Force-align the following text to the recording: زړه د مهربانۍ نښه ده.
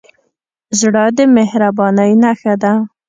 زړه 0.79 1.03
د 1.17 1.19
مهربانۍ 1.35 2.11
نښه 2.23 2.53
ده. 2.61 2.73